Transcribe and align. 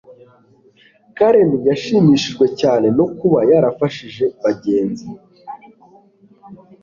karen 1.17 1.51
yashimishijwe 1.69 2.45
cyane 2.61 2.87
no 2.97 3.05
kuba 3.17 3.39
yarafashije 3.51 4.25
bagenzi 4.43 5.07